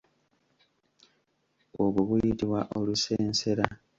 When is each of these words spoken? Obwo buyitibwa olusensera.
Obwo 1.83 1.99
buyitibwa 2.07 2.59
olusensera. 2.79 3.65